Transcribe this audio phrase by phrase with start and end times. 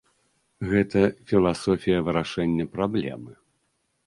[0.71, 3.31] Гэта філасофія вырашэння праблемы.